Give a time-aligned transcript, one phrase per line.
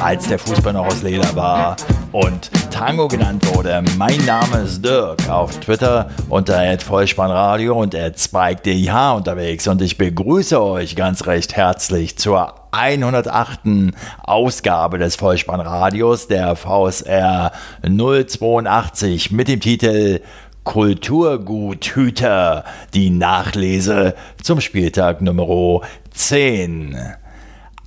[0.00, 1.76] als der Fußball noch aus Leder war
[2.12, 3.82] und Tango genannt wurde.
[3.96, 10.96] Mein Name ist Dirk auf Twitter unter Vollspannradio und @spike_dih unterwegs und ich begrüße euch
[10.96, 13.94] ganz recht herzlich zur 108.
[14.22, 20.20] Ausgabe des Vollspannradios der VSR 082 mit dem Titel
[20.64, 25.80] Kulturguthüter, die Nachlese zum Spieltag Nummer
[26.12, 27.16] 10.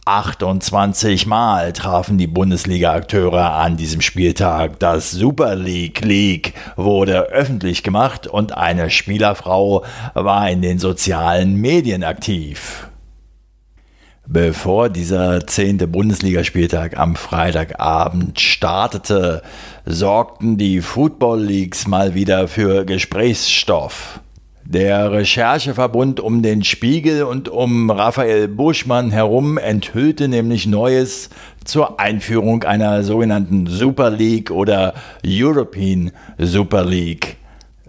[0.05, 4.79] 28 Mal trafen die Bundesliga-Akteure an diesem Spieltag.
[4.79, 12.03] Das Super League League wurde öffentlich gemacht und eine Spielerfrau war in den sozialen Medien
[12.03, 12.89] aktiv.
[14.31, 19.41] Bevor dieser zehnte Bundesligaspieltag am Freitagabend startete,
[19.85, 24.19] sorgten die Football Leagues mal wieder für Gesprächsstoff.
[24.71, 31.31] Der Rechercheverbund um den Spiegel und um Raphael Buschmann herum enthüllte nämlich Neues
[31.65, 34.93] zur Einführung einer sogenannten Super League oder
[35.25, 37.37] European Super League.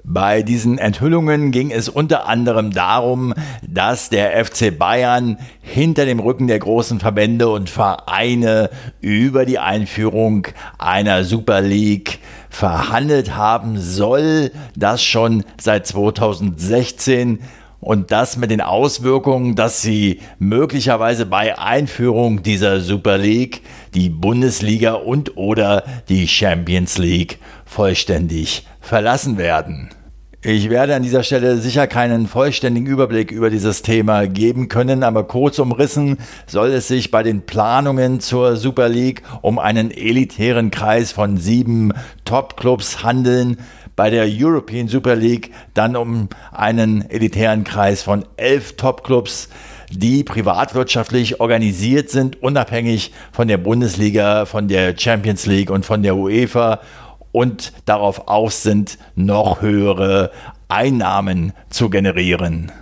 [0.04, 6.46] Bei diesen Enthüllungen ging es unter anderem darum, dass der FC Bayern hinter dem Rücken
[6.46, 8.70] der großen Verbände und Vereine
[9.02, 10.46] über die Einführung
[10.78, 12.20] einer Super League
[12.50, 17.38] verhandelt haben soll, das schon seit 2016
[17.80, 23.62] und das mit den Auswirkungen, dass sie möglicherweise bei Einführung dieser Super League
[23.94, 29.88] die Bundesliga und oder die Champions League vollständig verlassen werden.
[30.42, 35.24] Ich werde an dieser Stelle sicher keinen vollständigen Überblick über dieses Thema geben können, aber
[35.24, 36.16] kurz umrissen
[36.46, 41.92] soll es sich bei den Planungen zur Super League um einen elitären Kreis von sieben
[42.24, 43.58] Top-Clubs handeln,
[43.96, 49.50] bei der European Super League dann um einen elitären Kreis von elf Top-Clubs,
[49.90, 56.16] die privatwirtschaftlich organisiert sind, unabhängig von der Bundesliga, von der Champions League und von der
[56.16, 56.80] UEFA
[57.32, 60.30] und darauf aus sind, noch höhere
[60.68, 62.72] Einnahmen zu generieren.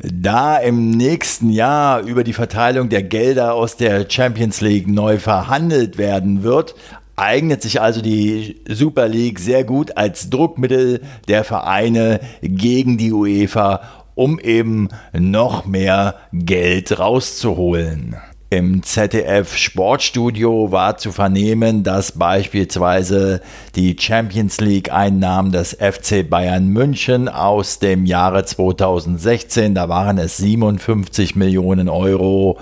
[0.00, 5.98] Da im nächsten Jahr über die Verteilung der Gelder aus der Champions League neu verhandelt
[5.98, 6.76] werden wird,
[7.16, 13.80] eignet sich also die Super League sehr gut als Druckmittel der Vereine gegen die UEFA,
[14.14, 18.16] um eben noch mehr Geld rauszuholen.
[18.50, 23.42] Im ZDF Sportstudio war zu vernehmen, dass beispielsweise
[23.76, 30.38] die Champions League Einnahmen des FC Bayern München aus dem Jahre 2016, da waren es
[30.38, 32.58] 57 Millionen Euro,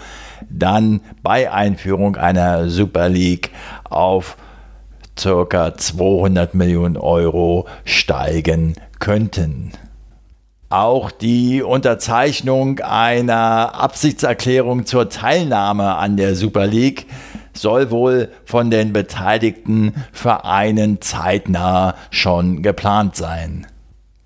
[0.51, 3.53] dann bei Einführung einer Super League
[3.85, 4.37] auf
[5.15, 5.77] ca.
[5.77, 9.71] 200 Millionen Euro steigen könnten.
[10.69, 17.07] Auch die Unterzeichnung einer Absichtserklärung zur Teilnahme an der Super League
[17.53, 23.69] soll wohl von den beteiligten Vereinen zeitnah schon geplant sein.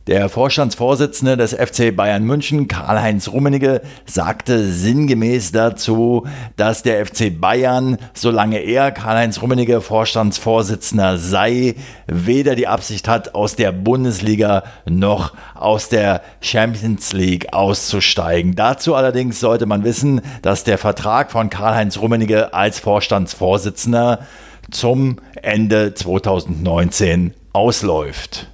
[0.07, 7.99] Der Vorstandsvorsitzende des FC Bayern München, Karl-Heinz Rummenigge, sagte sinngemäß dazu, dass der FC Bayern,
[8.15, 11.75] solange er Karl-Heinz Rummenigge Vorstandsvorsitzender sei,
[12.07, 18.57] weder die Absicht hat, aus der Bundesliga noch aus der Champions League auszusteigen.
[18.57, 24.21] Dazu allerdings sollte man wissen, dass der Vertrag von Karl-Heinz Rummenigge als Vorstandsvorsitzender
[24.71, 28.47] zum Ende 2019 ausläuft.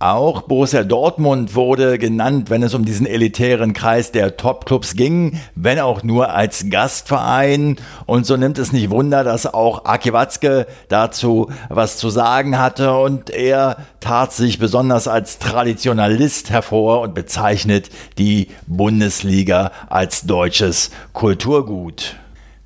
[0.00, 5.80] Auch Borussia Dortmund wurde genannt, wenn es um diesen elitären Kreis der Topclubs ging, wenn
[5.80, 7.78] auch nur als Gastverein.
[8.06, 12.96] Und so nimmt es nicht Wunder, dass auch Aki Watzke dazu was zu sagen hatte.
[12.96, 22.14] Und er tat sich besonders als Traditionalist hervor und bezeichnet die Bundesliga als deutsches Kulturgut.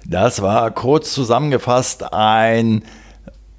[0.05, 2.83] Das war kurz zusammengefasst ein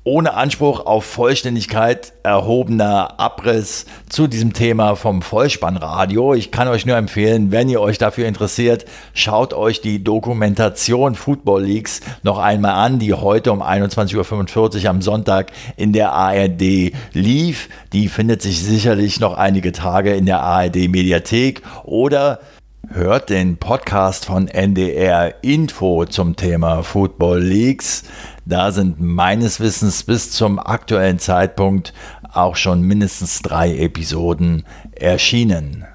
[0.06, 6.34] ohne Anspruch auf Vollständigkeit erhobener Abriss zu diesem Thema vom Vollspannradio.
[6.34, 11.64] Ich kann euch nur empfehlen, wenn ihr euch dafür interessiert, schaut euch die Dokumentation Football
[11.64, 17.70] Leagues noch einmal an, die heute um 21.45 Uhr am Sonntag in der ARD lief.
[17.94, 22.40] Die findet sich sicherlich noch einige Tage in der ARD Mediathek oder
[22.90, 28.04] Hört den Podcast von NDR Info zum Thema Football Leagues.
[28.46, 31.94] Da sind meines Wissens bis zum aktuellen Zeitpunkt
[32.32, 35.86] auch schon mindestens drei Episoden erschienen.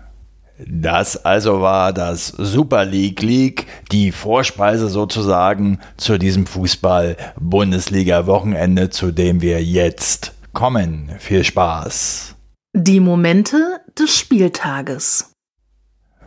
[0.66, 9.40] Das also war das Super League League, die Vorspeise sozusagen zu diesem Fußball-Bundesliga-Wochenende, zu dem
[9.40, 11.12] wir jetzt kommen.
[11.18, 12.34] Viel Spaß!
[12.74, 15.32] Die Momente des Spieltages.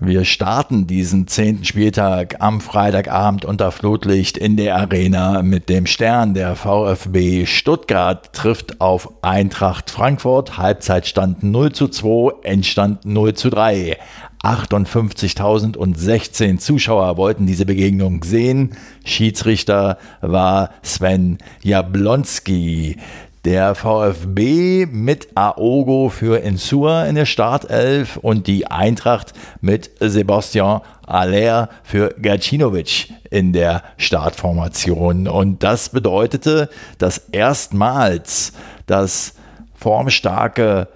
[0.03, 6.33] Wir starten diesen zehnten Spieltag am Freitagabend unter Flutlicht in der Arena mit dem Stern.
[6.33, 10.57] Der VfB Stuttgart trifft auf Eintracht Frankfurt.
[10.57, 13.99] Halbzeitstand 0 zu 2, Endstand 0 zu 3.
[14.41, 18.71] 58.016 Zuschauer wollten diese Begegnung sehen.
[19.05, 22.97] Schiedsrichter war Sven Jablonski.
[23.43, 31.69] Der VfB mit Aogo für Insua in der Startelf und die Eintracht mit Sebastian Aller
[31.81, 35.27] für Gacinovic in der Startformation.
[35.27, 38.53] Und das bedeutete, dass erstmals
[38.85, 39.33] das
[39.73, 40.87] formstarke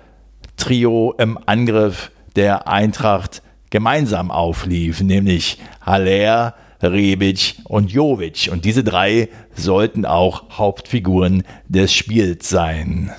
[0.55, 6.53] Trio im Angriff der Eintracht gemeinsam auflief, nämlich Haller,
[6.91, 8.49] Rebic und Jovic.
[8.51, 13.11] Und diese drei sollten auch Hauptfiguren des Spiels sein.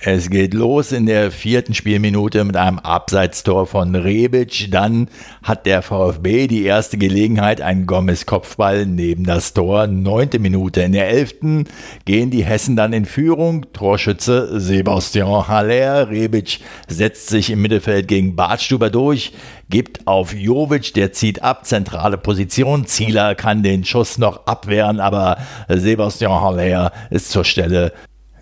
[0.00, 4.70] Es geht los in der vierten Spielminute mit einem Abseitstor von Rebic.
[4.70, 5.08] Dann
[5.42, 9.88] hat der VfB die erste Gelegenheit, ein Gomez-Kopfball neben das Tor.
[9.88, 10.82] Neunte Minute.
[10.82, 11.64] In der elften
[12.04, 13.66] gehen die Hessen dann in Führung.
[13.72, 16.08] Torschütze Sebastian Haller.
[16.08, 19.32] Rebic setzt sich im Mittelfeld gegen Bartstuber durch,
[19.68, 22.86] gibt auf Jovic, der zieht ab, zentrale Position.
[22.86, 27.92] Zieler kann den Schuss noch abwehren, aber Sebastian Haller ist zur Stelle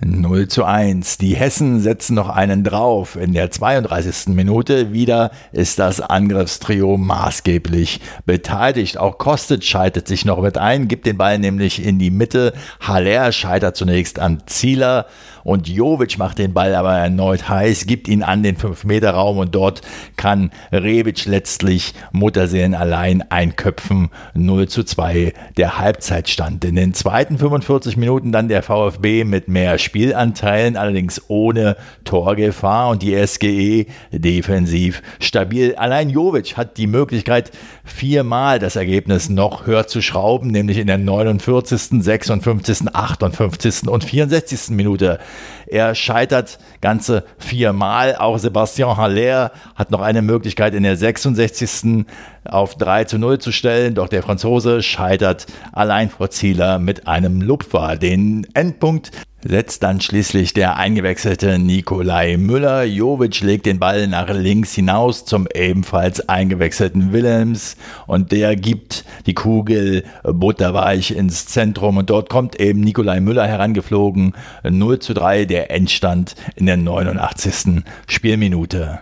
[0.05, 1.19] 0 zu 1.
[1.19, 3.17] Die Hessen setzen noch einen drauf.
[3.17, 4.35] In der 32.
[4.35, 8.99] Minute wieder ist das Angriffstrio maßgeblich beteiligt.
[8.99, 12.53] Auch Kostic schaltet sich noch mit ein, gibt den Ball nämlich in die Mitte.
[12.81, 15.07] Haller scheitert zunächst an Zieler
[15.47, 19.81] und Jovic macht den Ball aber erneut heiß, gibt ihn an den 5-Meter-Raum und dort
[20.17, 24.11] kann Rebic letztlich Mutterseelen allein einköpfen.
[24.35, 26.65] 0 zu 2 der Halbzeitstand.
[26.65, 33.03] In den zweiten 45 Minuten dann der VfB mit mehr Spielanteilen, allerdings ohne Torgefahr und
[33.03, 35.77] die SGE defensiv stabil.
[35.77, 37.53] Allein Jovic hat die Möglichkeit,
[37.85, 43.87] viermal das Ergebnis noch höher zu schrauben, nämlich in der 49., 56., 58.
[43.87, 44.71] und 64.
[44.71, 45.21] Minute.
[45.67, 48.17] Er scheitert ganze viermal.
[48.17, 52.07] Auch Sebastian Haller hat noch eine Möglichkeit in der 66.
[52.45, 57.41] auf 3 zu 0 zu stellen, doch der Franzose scheitert allein vor Zieler mit einem
[57.41, 57.97] Lupfer.
[57.97, 59.11] Den Endpunkt
[59.49, 62.85] setzt dann schließlich der eingewechselte Nikolai Müller.
[62.85, 67.77] Jovic legt den Ball nach links hinaus zum ebenfalls eingewechselten Willems
[68.07, 74.35] und der gibt die Kugel butterweich ins Zentrum und dort kommt eben Nikolai Müller herangeflogen.
[74.63, 77.85] 0 zu 3 der Endstand in der 89.
[78.07, 79.01] Spielminute.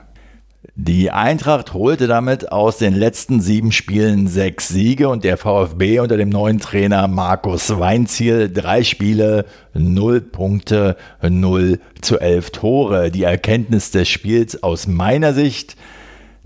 [0.76, 6.17] Die Eintracht holte damit aus den letzten sieben Spielen sechs Siege und der VfB unter
[6.17, 13.12] dem neuen Trainer Markus Weinziel drei Spiele, null Punkte, null zu elf Tore.
[13.12, 15.76] Die Erkenntnis des Spiels aus meiner Sicht,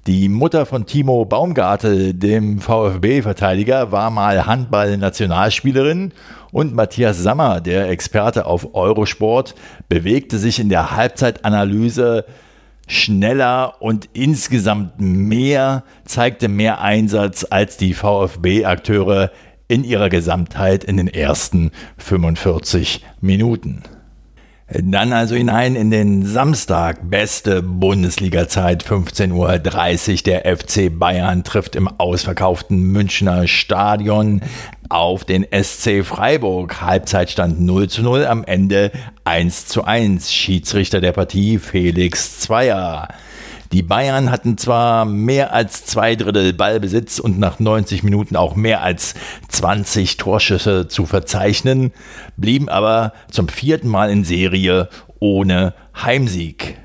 [0.06, 6.12] die Mutter von Timo Baumgartel, dem VfB-Verteidiger, war mal Handball-Nationalspielerin
[6.52, 9.54] und Matthias Sammer, der Experte auf Eurosport,
[9.88, 12.26] bewegte sich in der Halbzeitanalyse
[12.88, 19.31] schneller und insgesamt mehr, zeigte mehr Einsatz als die VfB-Akteure
[19.69, 23.83] in ihrer Gesamtheit in den ersten 45 Minuten.
[24.70, 30.22] Dann also hinein in den Samstag, beste Bundesliga-Zeit, 15.30 Uhr.
[30.26, 34.42] Der FC Bayern trifft im ausverkauften Münchner Stadion
[34.90, 36.82] auf den SC Freiburg.
[36.82, 38.92] Halbzeitstand 0 zu 0, am Ende
[39.25, 40.30] 1 zu 1.
[40.30, 43.08] Schiedsrichter der Partie Felix Zweier.
[43.72, 48.82] Die Bayern hatten zwar mehr als zwei Drittel Ballbesitz und nach 90 Minuten auch mehr
[48.82, 49.14] als
[49.48, 51.92] 20 Torschüsse zu verzeichnen,
[52.38, 56.78] blieben aber zum vierten Mal in Serie ohne Heimsieg.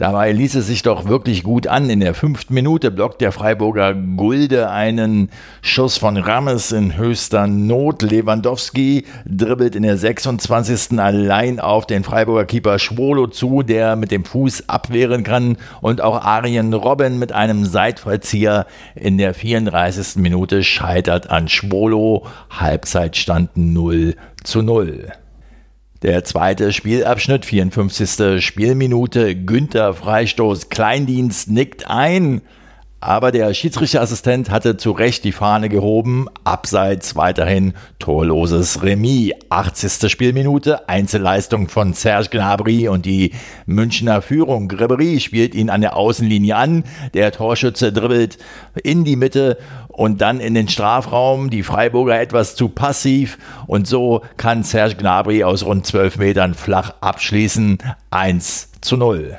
[0.00, 1.90] Dabei ließ es sich doch wirklich gut an.
[1.90, 5.28] In der fünften Minute blockt der Freiburger Gulde einen
[5.60, 8.00] Schuss von Rammes in höchster Not.
[8.00, 10.98] Lewandowski dribbelt in der 26.
[10.98, 15.58] allein auf den Freiburger Keeper Schwolo zu, der mit dem Fuß abwehren kann.
[15.82, 18.64] Und auch Arjen Robben mit einem Seitvollzieher
[18.94, 20.16] in der 34.
[20.16, 22.24] Minute scheitert an Schwolo.
[22.48, 24.14] Halbzeitstand 0
[24.44, 25.12] zu 0.
[26.02, 28.42] Der zweite Spielabschnitt, 54.
[28.42, 32.40] Spielminute, Günther Freistoß, Kleindienst nickt ein.
[33.02, 36.26] Aber der Schiedsrichterassistent hatte zu Recht die Fahne gehoben.
[36.44, 39.32] Abseits weiterhin torloses Remis.
[39.50, 40.10] 80.
[40.10, 40.88] Spielminute.
[40.88, 43.32] Einzelleistung von Serge Gnabry und die
[43.66, 44.68] Münchner Führung.
[44.68, 46.84] Griberi spielt ihn an der Außenlinie an.
[47.12, 48.38] Der Torschütze dribbelt
[48.82, 49.58] in die Mitte
[50.00, 51.50] und dann in den Strafraum.
[51.50, 53.36] Die Freiburger etwas zu passiv.
[53.66, 57.76] Und so kann Serge Gnabry aus rund 12 Metern flach abschließen.
[58.10, 59.36] 1 zu 0.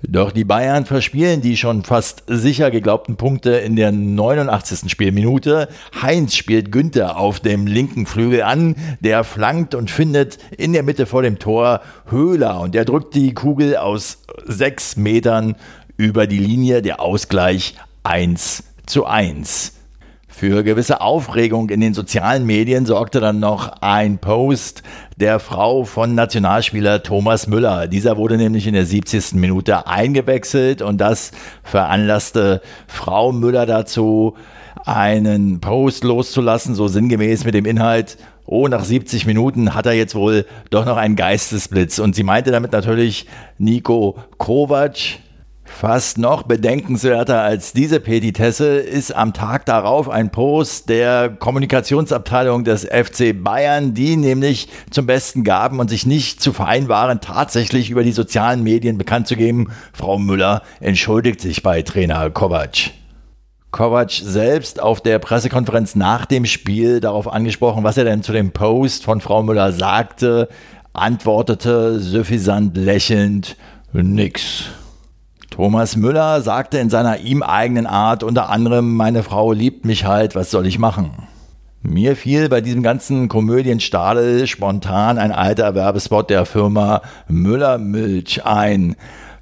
[0.00, 4.90] Doch die Bayern verspielen die schon fast sicher geglaubten Punkte in der 89.
[4.90, 5.68] Spielminute.
[6.00, 11.04] Heinz spielt Günther auf dem linken Flügel an, der flankt und findet in der Mitte
[11.04, 15.56] vor dem Tor Höhler und der drückt die Kugel aus sechs Metern
[15.98, 19.74] über die Linie, der Ausgleich 1 zu 1.
[20.40, 24.82] Für gewisse Aufregung in den sozialen Medien sorgte dann noch ein Post
[25.18, 27.88] der Frau von Nationalspieler Thomas Müller.
[27.88, 29.34] Dieser wurde nämlich in der 70.
[29.34, 31.32] Minute eingewechselt und das
[31.62, 34.34] veranlasste Frau Müller dazu,
[34.86, 38.16] einen Post loszulassen, so sinngemäß mit dem Inhalt,
[38.46, 41.98] oh, nach 70 Minuten hat er jetzt wohl doch noch einen Geistesblitz.
[41.98, 43.26] Und sie meinte damit natürlich
[43.58, 45.18] Nico Kovac,
[45.78, 52.84] Fast noch bedenkenswerter als diese Petitesse ist am Tag darauf ein Post der Kommunikationsabteilung des
[52.84, 58.02] FC Bayern, die nämlich zum Besten gaben und sich nicht zu fein waren, tatsächlich über
[58.02, 62.90] die sozialen Medien bekannt zu geben, Frau Müller entschuldigt sich bei Trainer Kovac.
[63.70, 68.50] Kovac selbst auf der Pressekonferenz nach dem Spiel darauf angesprochen, was er denn zu dem
[68.50, 70.48] Post von Frau Müller sagte,
[70.92, 73.56] antwortete suffisant lächelnd,
[73.92, 74.66] nix.
[75.60, 80.34] Thomas Müller sagte in seiner ihm eigenen Art unter anderem, meine Frau liebt mich halt,
[80.34, 81.10] was soll ich machen?
[81.82, 88.96] Mir fiel bei diesem ganzen Komödienstadel spontan ein alter Werbespot der Firma Müller Milch ein.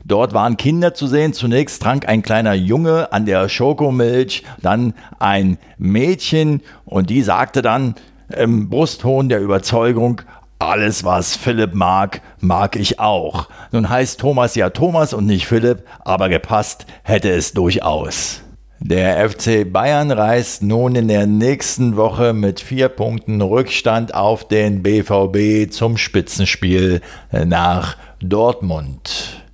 [0.05, 1.35] Dort waren Kinder zu sehen.
[1.35, 7.95] Zunächst trank ein kleiner Junge an der Schokomilch, dann ein Mädchen und die sagte dann
[8.37, 10.23] im Brustton der Überzeugung,
[10.59, 13.49] alles, was Philipp mag, mag ich auch.
[13.73, 18.43] Nun heißt Thomas ja Thomas und nicht Philipp, aber gepasst hätte es durchaus.
[18.81, 24.85] Der FC Bayern reist nun in der nächsten Woche mit vier Punkten Rückstand auf den
[24.85, 27.01] BVB zum Spitzenspiel
[27.33, 29.48] nach Dortmund.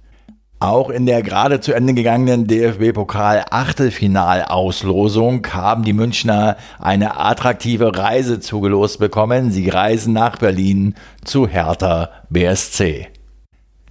[0.64, 8.98] Auch in der gerade zu Ende gegangenen DFB-Pokal-Achtelfinalauslosung haben die Münchner eine attraktive Reise zugelost
[8.98, 9.50] bekommen.
[9.50, 13.08] Sie reisen nach Berlin zu Hertha BSC.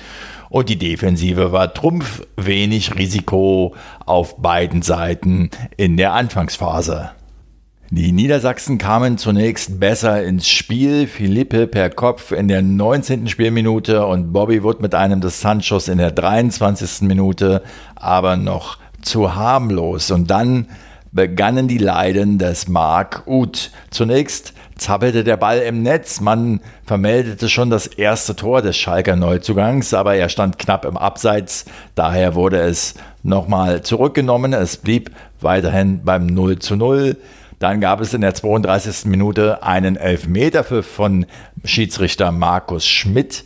[0.50, 3.76] und die Defensive war Trumpf, wenig Risiko
[4.06, 7.12] auf beiden Seiten in der Anfangsphase.
[7.92, 11.06] Die Niedersachsen kamen zunächst besser ins Spiel.
[11.08, 13.28] Philippe per Kopf in der 19.
[13.28, 17.02] Spielminute und Bobby Wood mit einem des Sanchos in der 23.
[17.02, 17.62] Minute,
[17.96, 20.10] aber noch zu harmlos.
[20.10, 20.68] Und dann
[21.12, 23.72] begannen die Leiden des Mark Uth.
[23.92, 26.22] Zunächst zappelte der Ball im Netz.
[26.22, 31.66] Man vermeldete schon das erste Tor des Schalker Neuzugangs, aber er stand knapp im Abseits.
[31.96, 34.54] Daher wurde es nochmal zurückgenommen.
[34.54, 37.18] Es blieb weiterhin beim 0 zu 0.
[37.60, 39.06] Dann gab es in der 32.
[39.06, 41.26] Minute einen Elfmeterpfiff von
[41.64, 43.46] Schiedsrichter Markus Schmidt.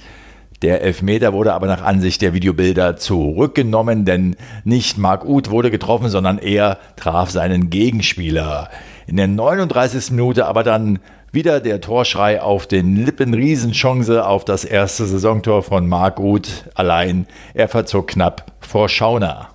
[0.61, 6.09] Der Elfmeter wurde aber nach Ansicht der Videobilder zurückgenommen, denn nicht Marc Uth wurde getroffen,
[6.09, 8.69] sondern er traf seinen Gegenspieler.
[9.07, 10.11] In der 39.
[10.11, 10.99] Minute aber dann
[11.31, 16.65] wieder der Torschrei auf den Lippen, Riesenchance auf das erste Saisontor von Marc Uth.
[16.75, 19.49] Allein er verzog knapp vor Schauner.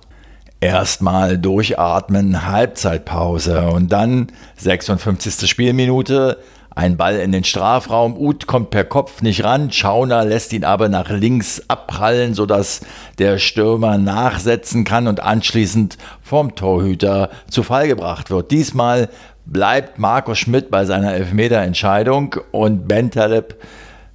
[0.61, 5.49] Erstmal durchatmen, Halbzeitpause und dann 56.
[5.49, 6.37] Spielminute,
[6.75, 8.17] ein Ball in den Strafraum.
[8.17, 9.71] Uth kommt per Kopf nicht ran.
[9.71, 12.81] Schauner lässt ihn aber nach links abprallen, sodass
[13.17, 18.51] der Stürmer nachsetzen kann und anschließend vom Torhüter zu Fall gebracht wird.
[18.51, 19.09] Diesmal
[19.45, 23.61] bleibt Marco Schmidt bei seiner Elfmeterentscheidung und Bentaleb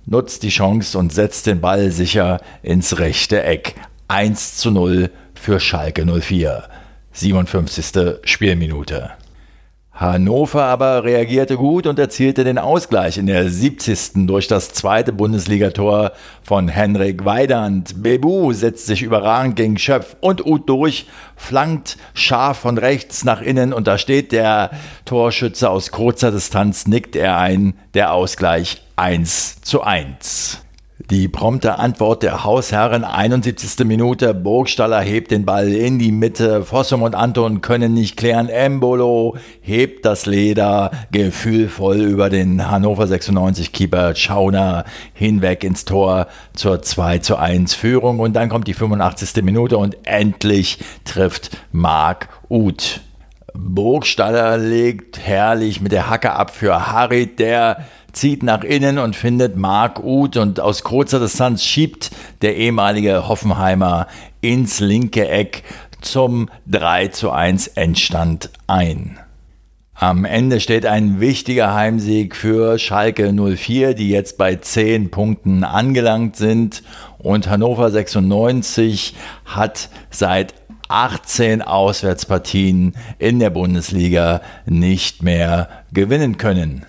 [0.07, 3.75] nutzt die Chance und setzt den Ball sicher ins rechte Eck.
[4.09, 6.65] 1 zu 0 für Schalke 04.
[7.13, 8.19] 57.
[8.25, 9.11] Spielminute.
[10.01, 14.27] Hannover aber reagierte gut und erzielte den Ausgleich in der 70.
[14.27, 18.03] durch das zweite Bundesligator von Henrik Weidand.
[18.03, 23.75] Bebu setzt sich überragend gegen Schöpf und Uth durch, flankt scharf von rechts nach innen
[23.75, 24.71] und da steht der
[25.05, 30.63] Torschütze aus kurzer Distanz, nickt er ein, der Ausgleich 1 zu 1.
[31.09, 33.87] Die prompte Antwort der Hausherren, 71.
[33.87, 39.37] Minute, Burgstaller hebt den Ball in die Mitte, Fossum und Anton können nicht klären, Embolo
[39.63, 47.19] hebt das Leder gefühlvoll über den Hannover 96 Keeper Schauner hinweg ins Tor zur 2
[47.19, 49.43] zu 1 Führung und dann kommt die 85.
[49.43, 53.01] Minute und endlich trifft Marc Uth.
[53.55, 59.57] Burgstaller legt herrlich mit der Hacke ab für Harit, der zieht nach innen und findet
[59.57, 62.11] Mark Uth und aus kurzer Distanz schiebt
[62.43, 64.07] der ehemalige Hoffenheimer
[64.41, 65.63] ins linke Eck
[66.01, 69.19] zum 3 zu 1 Endstand ein.
[69.95, 76.37] Am Ende steht ein wichtiger Heimsieg für Schalke 04, die jetzt bei 10 Punkten angelangt
[76.37, 76.83] sind
[77.19, 79.15] und Hannover 96
[79.45, 80.55] hat seit
[80.89, 86.87] 18 Auswärtspartien in der Bundesliga nicht mehr gewinnen können.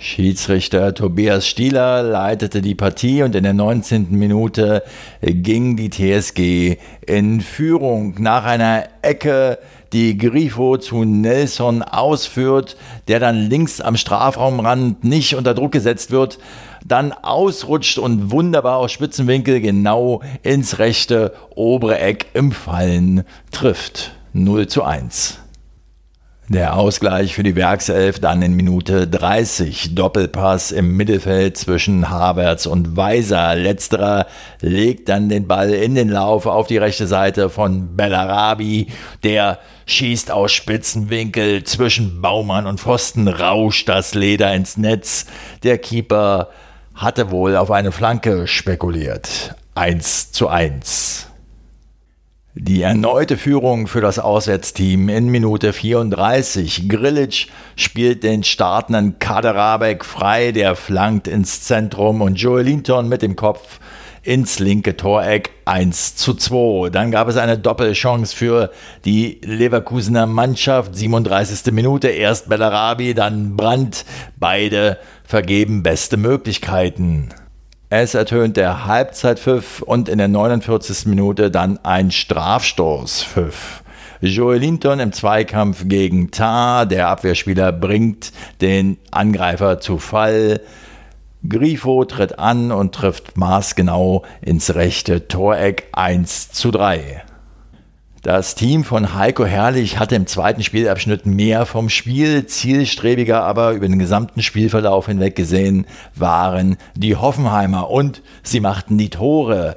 [0.00, 4.06] Schiedsrichter Tobias Stieler leitete die Partie und in der 19.
[4.10, 4.84] Minute
[5.20, 9.58] ging die TSG in Führung nach einer Ecke,
[9.92, 12.76] die Grifo zu Nelson ausführt,
[13.08, 16.38] der dann links am Strafraumrand nicht unter Druck gesetzt wird,
[16.86, 24.12] dann ausrutscht und wunderbar aus Spitzenwinkel genau ins rechte obere Eck im Fallen trifft.
[24.32, 25.40] 0 zu 1.
[26.50, 29.94] Der Ausgleich für die Werkself dann in Minute 30.
[29.94, 33.54] Doppelpass im Mittelfeld zwischen Havertz und Weiser.
[33.54, 34.26] Letzterer
[34.62, 38.86] legt dann den Ball in den Lauf auf die rechte Seite von Bellarabi.
[39.24, 45.26] Der schießt aus Spitzenwinkel zwischen Baumann und Pfosten, rauscht das Leder ins Netz.
[45.64, 46.48] Der Keeper
[46.94, 49.54] hatte wohl auf eine Flanke spekuliert.
[49.74, 51.27] 1 zu 1.
[52.60, 56.88] Die erneute Führung für das Auswärtsteam in Minute 34.
[56.88, 57.46] Grilic
[57.76, 63.78] spielt den startenden Kaderabek frei, der flankt ins Zentrum und Joel Linton mit dem Kopf
[64.24, 66.90] ins linke Toreck 1 zu 2.
[66.90, 68.72] Dann gab es eine Doppelchance für
[69.04, 70.96] die Leverkusener Mannschaft.
[70.96, 71.72] 37.
[71.72, 74.04] Minute, erst Bellarabi, dann Brandt.
[74.36, 77.28] Beide vergeben beste Möglichkeiten.
[77.90, 81.06] Es ertönt der Halbzeitpfiff und in der 49.
[81.06, 83.82] Minute dann ein Strafstoßpfiff.
[84.20, 90.60] Joel Linton im Zweikampf gegen Tar, der Abwehrspieler bringt den Angreifer zu Fall.
[91.48, 97.22] Grifo tritt an und trifft maßgenau ins rechte Toreck 1 zu 3.
[98.22, 103.86] Das Team von Heiko Herrlich hatte im zweiten Spielabschnitt mehr vom Spiel, zielstrebiger aber über
[103.86, 107.90] den gesamten Spielverlauf hinweg gesehen waren die Hoffenheimer.
[107.90, 109.76] Und sie machten die Tore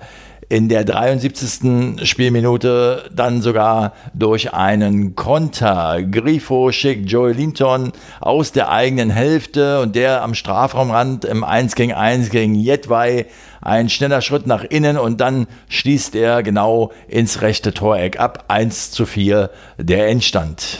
[0.52, 2.06] in der 73.
[2.06, 6.04] Spielminute dann sogar durch einen Konter.
[6.04, 11.94] Grifo schickt Joey Linton aus der eigenen Hälfte und der am Strafraumrand im 1 gegen
[11.94, 13.28] 1 gegen Jedwai
[13.62, 18.44] ein schneller Schritt nach innen und dann schließt er genau ins rechte Toreck ab.
[18.50, 20.80] 1 zu 4 der Endstand.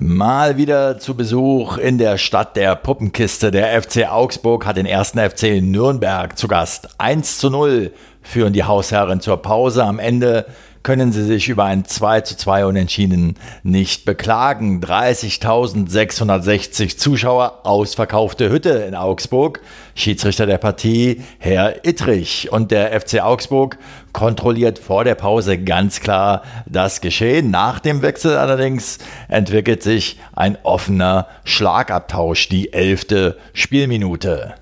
[0.00, 3.50] Mal wieder zu Besuch in der Stadt der Puppenkiste.
[3.50, 6.88] Der FC Augsburg hat den ersten FC Nürnberg zu Gast.
[6.96, 9.84] 1 zu 0 führen die Hausherren zur Pause.
[9.84, 10.46] Am Ende
[10.82, 14.80] können sie sich über ein 2 zu 2 Unentschieden nicht beklagen.
[14.80, 19.60] 30.660 Zuschauer, ausverkaufte Hütte in Augsburg.
[19.94, 22.50] Schiedsrichter der Partie, Herr Ittrich.
[22.50, 23.78] Und der FC Augsburg
[24.12, 27.50] kontrolliert vor der Pause ganz klar das Geschehen.
[27.50, 34.54] Nach dem Wechsel allerdings entwickelt sich ein offener Schlagabtausch, die elfte Spielminute.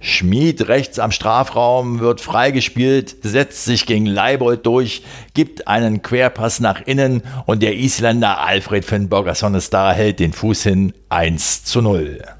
[0.00, 5.02] Schmied rechts am Strafraum wird freigespielt, setzt sich gegen Leibold durch,
[5.34, 10.32] gibt einen Querpass nach innen und der Isländer Alfred van Borgerson ist da, hält den
[10.32, 12.37] Fuß hin 1 zu 0.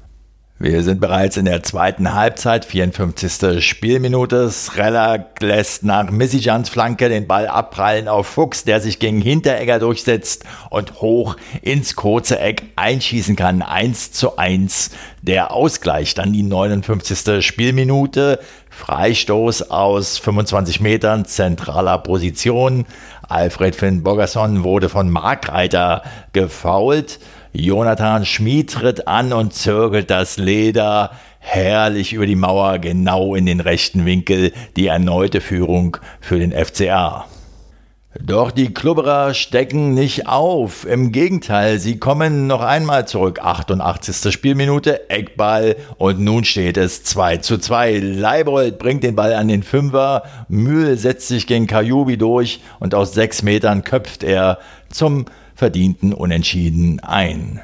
[0.61, 3.65] Wir sind bereits in der zweiten Halbzeit, 54.
[3.65, 4.49] Spielminute.
[4.49, 10.43] Srella lässt nach Missijans Flanke den Ball abprallen auf Fuchs, der sich gegen Hinteregger durchsetzt
[10.69, 13.61] und hoch ins kurze Eck einschießen kann.
[13.61, 14.91] 1 zu 1
[15.21, 16.13] der Ausgleich.
[16.13, 17.41] Dann die 59.
[17.41, 18.41] Spielminute.
[18.69, 22.85] Freistoß aus 25 Metern zentraler Position.
[23.29, 27.19] Alfred Finn Bogerson wurde von Markreiter gefault.
[27.51, 33.59] Jonathan Schmid tritt an und zirkelt das Leder herrlich über die Mauer genau in den
[33.59, 34.51] rechten Winkel.
[34.75, 37.25] Die erneute Führung für den FCA.
[38.19, 40.85] Doch die Klubberer stecken nicht auf.
[40.85, 43.39] Im Gegenteil, sie kommen noch einmal zurück.
[43.39, 44.33] 88.
[44.33, 47.99] Spielminute, Eckball und nun steht es 2 zu 2.
[47.99, 53.13] Leibold bringt den Ball an den Fünfer, Mühl setzt sich gegen Kajubi durch und aus
[53.13, 54.57] sechs Metern köpft er
[54.89, 55.25] zum
[55.59, 57.59] verdienten Unentschieden ein.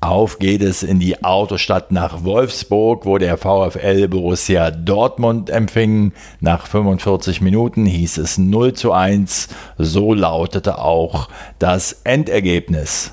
[0.00, 6.12] Auf geht es in die Autostadt nach Wolfsburg, wo der VfL Borussia Dortmund empfing.
[6.38, 9.48] Nach 45 Minuten hieß es 0 zu 1.
[9.76, 13.12] So lautete auch das Endergebnis.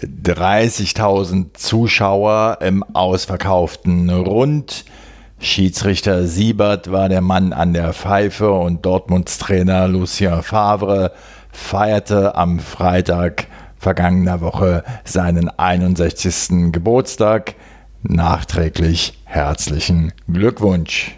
[0.00, 4.84] 30.000 Zuschauer im ausverkauften Rund.
[5.40, 11.12] Schiedsrichter Siebert war der Mann an der Pfeife und Dortmunds Trainer Lucien Favre
[11.54, 13.46] feierte am Freitag
[13.78, 16.72] vergangener Woche seinen 61.
[16.72, 17.54] Geburtstag.
[18.02, 21.16] Nachträglich herzlichen Glückwunsch.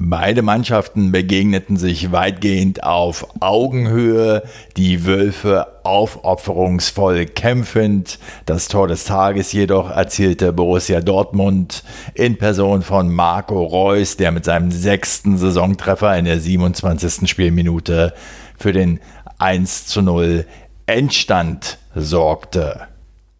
[0.00, 4.44] Beide Mannschaften begegneten sich weitgehend auf Augenhöhe,
[4.76, 8.20] die Wölfe aufopferungsvoll kämpfend.
[8.46, 11.82] Das Tor des Tages jedoch erzielte Borussia Dortmund
[12.14, 17.28] in Person von Marco Reus, der mit seinem sechsten Saisontreffer in der 27.
[17.28, 18.14] Spielminute
[18.58, 19.00] für den
[19.38, 20.44] 1 zu 0
[20.86, 22.88] Endstand sorgte.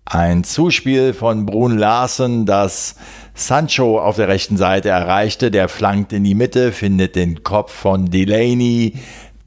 [0.04, 2.94] Ein Zuspiel von Brun Larsen, das
[3.34, 8.10] Sancho auf der rechten Seite erreichte, der flankt in die Mitte, findet den Kopf von
[8.10, 8.94] Delaney,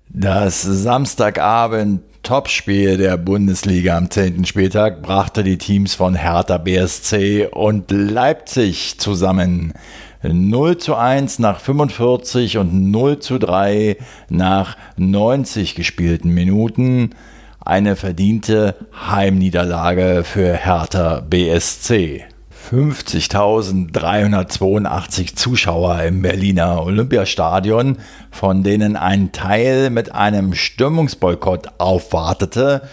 [0.09, 4.45] Das Samstagabend Topspiel der Bundesliga am 10.
[4.45, 9.73] Spieltag brachte die Teams von Hertha BSC und Leipzig zusammen.
[10.23, 13.97] 0 zu 1 nach 45 und 0 zu 3
[14.29, 17.11] nach 90 gespielten Minuten.
[17.59, 18.75] Eine verdiente
[19.09, 22.25] Heimniederlage für Hertha BSC.
[22.69, 27.97] 50.382 Zuschauer im Berliner Olympiastadion,
[28.29, 32.83] von denen ein Teil mit einem Stimmungsboykott aufwartete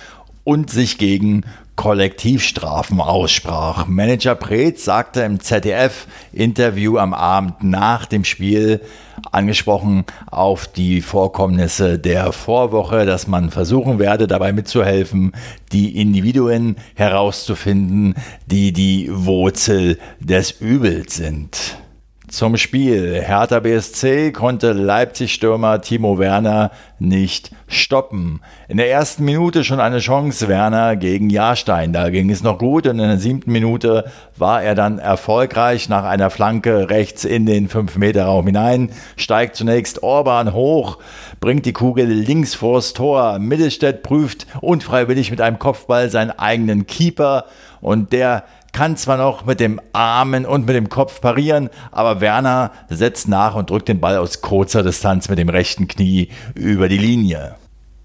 [0.45, 1.45] und sich gegen
[1.79, 3.87] Kollektivstrafen aussprach.
[3.87, 8.81] Manager Preetz sagte im ZDF-Interview am Abend nach dem Spiel,
[9.31, 15.31] angesprochen auf die Vorkommnisse der Vorwoche, dass man versuchen werde, dabei mitzuhelfen,
[15.71, 21.79] die Individuen herauszufinden, die die Wurzel des Übels sind.
[22.29, 23.23] Zum Spiel.
[23.23, 28.41] Hertha BSC konnte Leipzig-Stürmer Timo Werner nicht stoppen.
[28.69, 31.93] In der ersten Minute schon eine Chance Werner gegen Jahrstein.
[31.93, 36.05] Da ging es noch gut und in der siebten Minute war er dann erfolgreich nach
[36.05, 38.91] einer Flanke rechts in den 5-Meter-Raum hinein.
[39.17, 40.99] Steigt zunächst Orban hoch,
[41.41, 43.39] bringt die Kugel links vors Tor.
[43.39, 47.47] Mittelstädt prüft unfreiwillig mit einem Kopfball seinen eigenen Keeper
[47.81, 52.71] und der kann zwar noch mit dem Armen und mit dem Kopf parieren, aber Werner
[52.89, 56.99] setzt nach und drückt den Ball aus kurzer Distanz mit dem rechten Knie über die
[56.99, 57.57] Linie.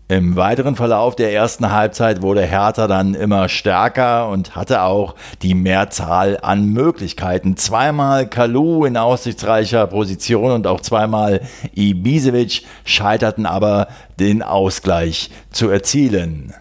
[0.10, 5.56] Im weiteren Verlauf der ersten Halbzeit wurde Hertha dann immer stärker und hatte auch die
[5.56, 7.56] Mehrzahl an Möglichkeiten.
[7.56, 11.42] Zweimal Kalu in aussichtsreicher Position und auch zweimal
[11.74, 13.88] Ibisevic scheiterten aber
[14.20, 16.54] den Ausgleich zu erzielen.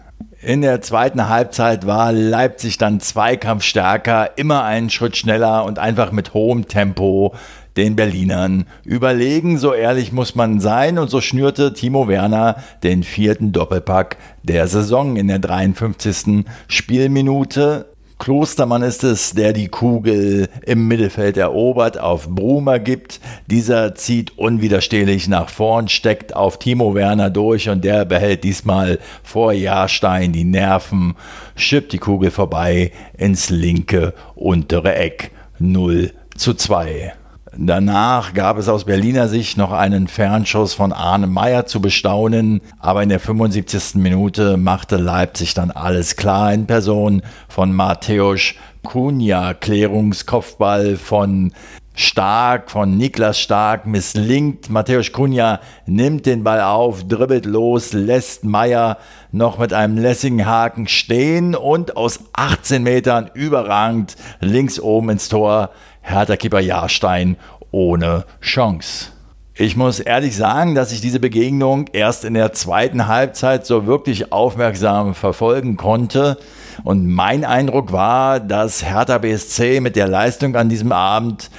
[0.45, 6.33] In der zweiten Halbzeit war Leipzig dann zweikampfstärker, immer einen Schritt schneller und einfach mit
[6.33, 7.33] hohem Tempo
[7.77, 9.57] den Berlinern überlegen.
[9.57, 10.97] So ehrlich muss man sein.
[10.97, 16.45] Und so schnürte Timo Werner den vierten Doppelpack der Saison in der 53.
[16.67, 17.92] Spielminute.
[18.23, 23.19] Klostermann ist es, der die Kugel im Mittelfeld erobert, auf Brumer gibt.
[23.47, 29.51] Dieser zieht unwiderstehlich nach vorn, steckt auf Timo Werner durch und der behält diesmal vor
[29.51, 31.15] Jahrstein die Nerven,
[31.57, 35.31] schippt die Kugel vorbei ins linke untere Eck.
[35.59, 37.11] 0 zu 2.
[37.55, 43.03] Danach gab es aus Berliner Sicht noch einen Fernschuss von Arne Meyer zu bestaunen, aber
[43.03, 43.95] in der 75.
[43.95, 51.53] Minute machte Leipzig dann alles klar in Person von Mateusz Kunja Klärungskopfball von
[51.95, 54.71] Stark, von Niklas Stark misslingt.
[54.71, 58.97] Matthäus Kunja nimmt den Ball auf, dribbelt los, lässt Meier
[59.31, 65.69] noch mit einem lässigen Haken stehen und aus 18 Metern überragend links oben ins Tor
[66.03, 67.37] Hertha Keeper Jahrstein
[67.71, 69.07] ohne Chance.
[69.55, 74.31] Ich muss ehrlich sagen, dass ich diese Begegnung erst in der zweiten Halbzeit so wirklich
[74.31, 76.37] aufmerksam verfolgen konnte.
[76.83, 81.51] Und mein Eindruck war, dass Hertha BSC mit der Leistung an diesem Abend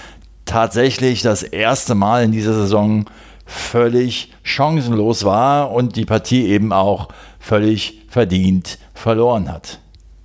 [0.44, 3.04] tatsächlich das erste Mal in dieser Saison
[3.46, 9.78] völlig chancenlos war und die Partie eben auch völlig verdient verloren hat.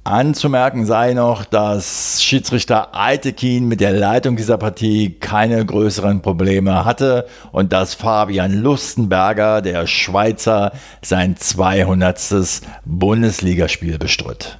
[0.09, 7.27] Anzumerken sei noch, dass Schiedsrichter Altekin mit der Leitung dieser Partie keine größeren Probleme hatte
[7.51, 10.71] und dass Fabian Lustenberger, der Schweizer,
[11.03, 12.63] sein 200.
[12.85, 14.57] Bundesligaspiel bestritt.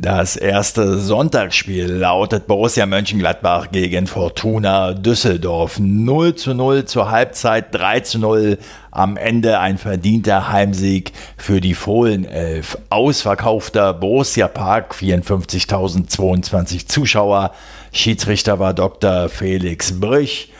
[0.00, 7.98] Das erste Sonntagsspiel lautet Borussia Mönchengladbach gegen Fortuna Düsseldorf 0 zu 0 zur Halbzeit 3
[8.00, 8.58] zu 0.
[8.92, 12.78] Am Ende ein verdienter Heimsieg für die Fohlenelf.
[12.90, 17.50] Ausverkaufter Borussia Park, 54.022 Zuschauer.
[17.90, 19.28] Schiedsrichter war Dr.
[19.28, 20.52] Felix Brüch.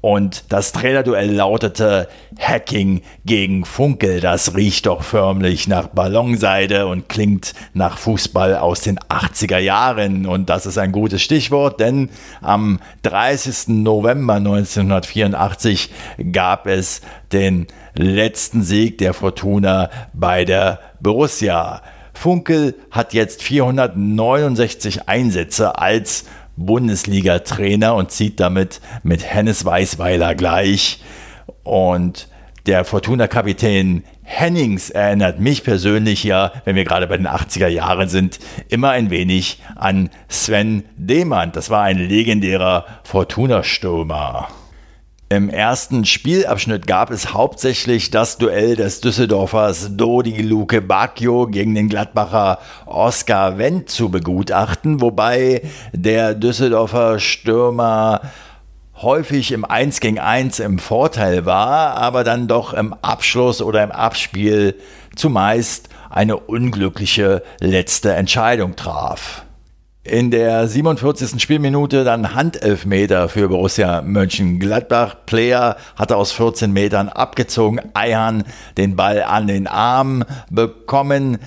[0.00, 2.08] Und das Trainerduell lautete
[2.38, 4.20] Hacking gegen Funkel.
[4.20, 10.26] Das riecht doch förmlich nach Ballonseide und klingt nach Fußball aus den 80er Jahren.
[10.26, 13.68] Und das ist ein gutes Stichwort, denn am 30.
[13.68, 15.90] November 1984
[16.32, 17.00] gab es
[17.32, 21.82] den letzten Sieg der Fortuna bei der Borussia.
[22.18, 26.24] Funkel hat jetzt 469 Einsätze als
[26.58, 31.02] Bundesliga-Trainer und zieht damit mit Hennes Weißweiler gleich.
[31.62, 32.28] Und
[32.66, 38.38] der Fortuna-Kapitän Hennings erinnert mich persönlich ja, wenn wir gerade bei den 80er Jahren sind,
[38.68, 41.56] immer ein wenig an Sven Demand.
[41.56, 44.48] Das war ein legendärer Fortuna-Stürmer.
[45.30, 51.90] Im ersten Spielabschnitt gab es hauptsächlich das Duell des Düsseldorfers Dodi Luke Bacchio gegen den
[51.90, 55.60] Gladbacher Oskar Wendt zu begutachten, wobei
[55.92, 58.22] der Düsseldorfer Stürmer
[59.02, 63.92] häufig im 1 gegen 1 im Vorteil war, aber dann doch im Abschluss oder im
[63.92, 64.76] Abspiel
[65.14, 69.44] zumeist eine unglückliche letzte Entscheidung traf.
[70.04, 71.42] In der 47.
[71.42, 75.16] Spielminute dann Handelfmeter für Borussia Mönchengladbach.
[75.26, 77.80] Player hatte aus 14 Metern abgezogen.
[77.94, 78.44] Eihan
[78.78, 81.38] den Ball an den Arm bekommen.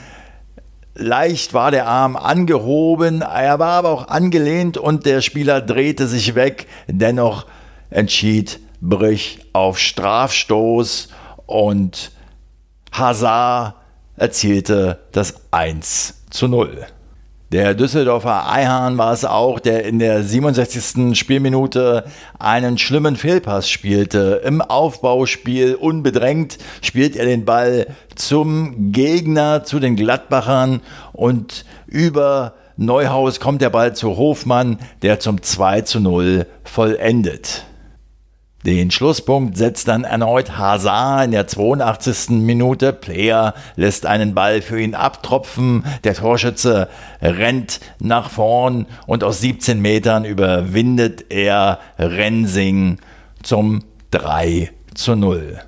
[0.93, 6.35] Leicht war der Arm angehoben, er war aber auch angelehnt und der Spieler drehte sich
[6.35, 6.67] weg.
[6.87, 7.47] Dennoch
[7.89, 11.07] entschied Brüch auf Strafstoß
[11.45, 12.11] und
[12.91, 13.75] Hazard
[14.17, 16.85] erzielte das 1 zu 0.
[17.51, 21.19] Der Düsseldorfer Eihahn war es auch, der in der 67.
[21.19, 22.05] Spielminute
[22.39, 24.41] einen schlimmen Fehlpass spielte.
[24.45, 30.79] Im Aufbauspiel unbedrängt spielt er den Ball zum Gegner, zu den Gladbachern
[31.11, 37.65] und über Neuhaus kommt der Ball zu Hofmann, der zum 2 zu 0 vollendet.
[38.65, 42.29] Den Schlusspunkt setzt dann erneut Hazard in der 82.
[42.29, 42.93] Minute.
[42.93, 45.83] Player lässt einen Ball für ihn abtropfen.
[46.03, 46.87] Der Torschütze
[47.21, 52.99] rennt nach vorn und aus 17 Metern überwindet er Rensing
[53.41, 55.59] zum 3 zu 0.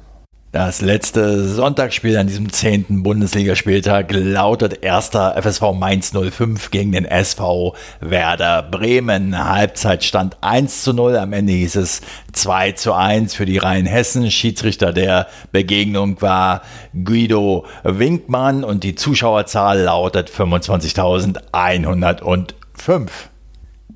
[0.53, 7.75] Das letzte Sonntagsspiel an diesem zehnten Bundesligaspieltag lautet erster FSV Mainz 05 gegen den SV
[8.01, 9.49] Werder Bremen.
[9.49, 11.17] Halbzeitstand 1 zu 0.
[11.17, 12.01] Am Ende hieß es
[12.33, 14.29] 2 zu 1 für die Rheinhessen.
[14.29, 16.61] Schiedsrichter der Begegnung war
[17.03, 23.09] Guido Winkmann und die Zuschauerzahl lautet 25.105.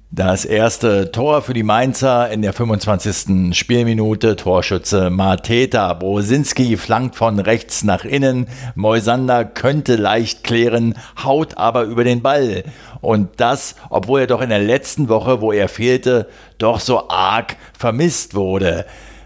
[0.09, 3.53] Das erste Tor für die Mainzer in der 25.
[3.53, 4.37] Spielminute.
[4.37, 5.93] Torschütze Mateta.
[5.93, 8.47] Brosinski flankt von rechts nach innen.
[8.75, 12.63] Moisander könnte leicht klären, haut aber über den Ball.
[13.01, 17.57] Und das, obwohl er doch in der letzten Woche, wo er fehlte, doch so arg
[17.77, 18.85] vermisst wurde.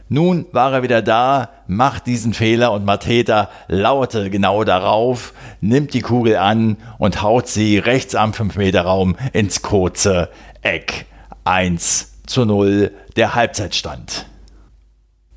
[0.09, 6.01] Nun war er wieder da, macht diesen Fehler und Mateta lauerte genau darauf, nimmt die
[6.01, 10.27] Kugel an und haut sie rechts am 5-Meter-Raum ins kurze
[10.61, 11.05] Eck.
[11.43, 14.27] 1 zu 0 der Halbzeitstand.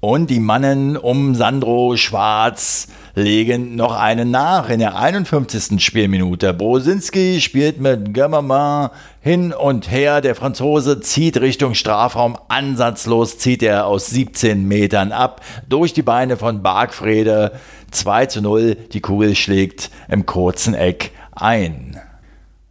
[0.01, 5.83] Und die Mannen um Sandro Schwarz legen noch einen nach in der 51.
[5.83, 6.53] Spielminute.
[6.53, 10.21] Brosinski spielt mit Gammermann hin und her.
[10.21, 12.37] Der Franzose zieht Richtung Strafraum.
[12.49, 15.41] Ansatzlos zieht er aus 17 Metern ab.
[15.71, 17.53] Durch die Beine von Bargfrede.
[17.93, 18.75] 2 zu 0.
[18.75, 21.99] Die Kugel schlägt im kurzen Eck ein.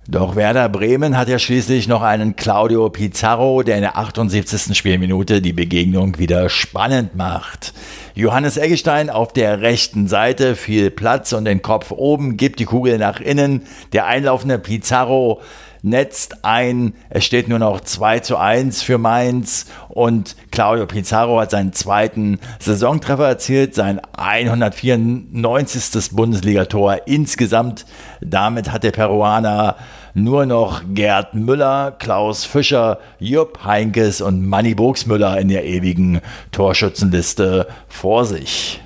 [0.05, 4.77] Doch Werder Bremen hat ja schließlich noch einen Claudio Pizarro, der in der 78.
[4.77, 7.73] Spielminute die Begegnung wieder spannend macht.
[8.13, 12.97] Johannes Eggestein auf der rechten Seite, viel Platz und den Kopf oben, gibt die Kugel
[12.97, 13.61] nach innen.
[13.93, 15.41] Der einlaufende Pizarro
[15.83, 16.93] netzt ein.
[17.09, 22.39] Es steht nur noch 2 zu 1 für Mainz und Claudio Pizarro hat seinen zweiten
[22.59, 26.11] Saisontreffer erzielt, sein 194.
[26.13, 27.85] Bundesligator insgesamt.
[28.21, 29.75] Damit hat der Peruaner
[30.13, 37.67] nur noch Gerd Müller, Klaus Fischer, Jupp Heinkes und Manny Burgsmüller in der ewigen Torschützenliste
[37.87, 38.82] vor sich.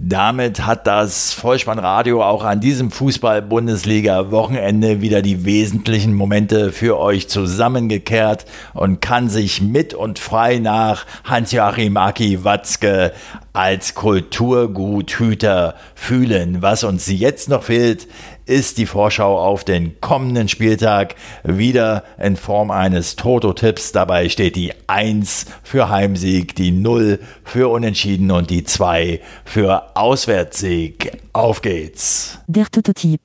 [0.00, 8.44] Damit hat das Vollspannradio auch an diesem Fußball-Bundesliga-Wochenende wieder die wesentlichen Momente für euch zusammengekehrt
[8.74, 13.12] und kann sich mit und frei nach Hans-Joachim Aki Watzke
[13.52, 16.62] als Kulturguthüter fühlen.
[16.62, 18.06] Was uns jetzt noch fehlt,
[18.48, 23.92] ist die Vorschau auf den kommenden Spieltag wieder in Form eines Toto-Tipps.
[23.92, 31.12] Dabei steht die 1 für Heimsieg, die 0 für Unentschieden und die 2 für Auswärtssieg.
[31.32, 32.38] Auf geht's.
[32.46, 33.20] Der Toto-Tipp.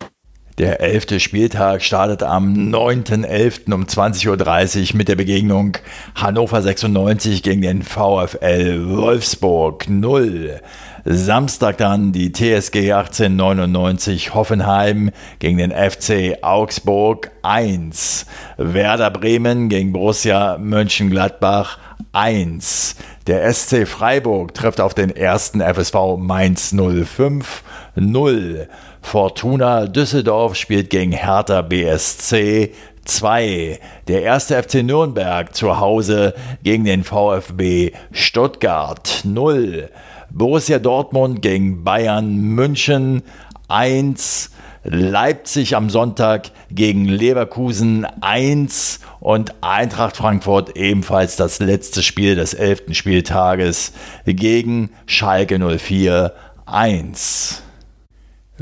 [0.59, 3.73] Der elfte Spieltag startet am 9.11.
[3.73, 5.77] um 20.30 Uhr mit der Begegnung
[6.13, 10.61] Hannover 96 gegen den VfL Wolfsburg 0.
[11.05, 18.25] Samstag dann die TSG 1899 Hoffenheim gegen den FC Augsburg 1.
[18.55, 21.77] Werder Bremen gegen Borussia Mönchengladbach
[22.13, 22.95] 1.
[23.27, 27.63] Der SC Freiburg trifft auf den ersten FSV Mainz 05
[27.95, 28.69] 0.
[29.01, 32.71] Fortuna Düsseldorf spielt gegen Hertha BSC
[33.03, 33.77] 2.
[34.07, 39.89] Der erste FC Nürnberg zu Hause gegen den VfB Stuttgart 0.
[40.35, 43.21] Borussia Dortmund gegen Bayern München
[43.67, 44.49] 1.
[44.83, 52.95] Leipzig am Sonntag gegen Leverkusen 1 und Eintracht Frankfurt ebenfalls das letzte Spiel des elften
[52.95, 53.93] Spieltages
[54.25, 56.33] gegen Schalke 04
[56.65, 57.61] 1.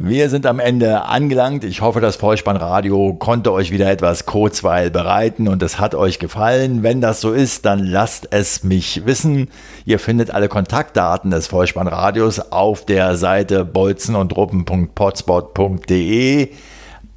[0.03, 1.63] Wir sind am Ende angelangt.
[1.63, 6.81] Ich hoffe, das Vollspannradio konnte euch wieder etwas Kurzweil bereiten und es hat euch gefallen.
[6.81, 9.49] Wenn das so ist, dann lasst es mich wissen.
[9.85, 16.49] Ihr findet alle Kontaktdaten des Vollspannradios auf der Seite bolzenundruppen.potspot.de.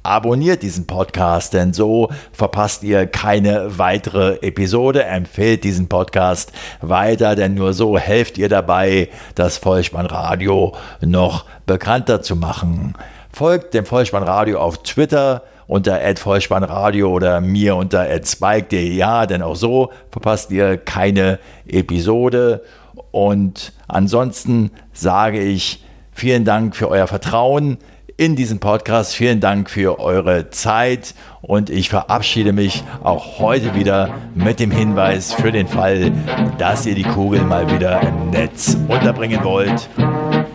[0.05, 5.03] Abonniert diesen Podcast, denn so verpasst ihr keine weitere Episode.
[5.03, 12.35] Empfehlt diesen Podcast weiter, denn nur so helft ihr dabei, das Vollspannradio noch bekannter zu
[12.35, 12.93] machen.
[13.31, 19.91] Folgt dem Vollspannradio auf Twitter unter Vollspannradio oder mir unter spike.de, ja, denn auch so
[20.11, 22.63] verpasst ihr keine Episode.
[23.09, 27.79] Und ansonsten sage ich vielen Dank für euer Vertrauen
[28.17, 29.15] in diesem Podcast.
[29.15, 35.33] Vielen Dank für eure Zeit und ich verabschiede mich auch heute wieder mit dem Hinweis
[35.33, 36.11] für den Fall,
[36.57, 39.89] dass ihr die Kugel mal wieder im Netz unterbringen wollt.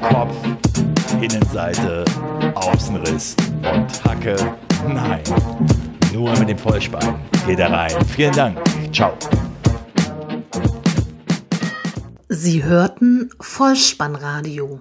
[0.01, 0.35] Kopf,
[1.21, 2.05] Innenseite,
[2.55, 4.37] Außenriss und Hacke.
[4.89, 5.21] Nein,
[6.13, 7.93] nur mit dem Vollspann geht er rein.
[8.07, 8.59] Vielen Dank.
[8.93, 9.13] Ciao.
[12.29, 14.81] Sie hörten Vollspannradio.